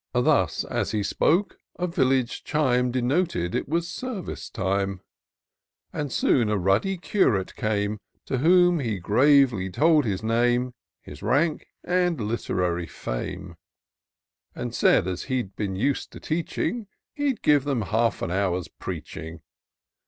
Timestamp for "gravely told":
8.97-10.05